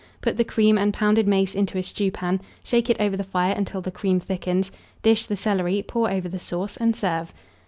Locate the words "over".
2.99-3.15, 6.09-6.27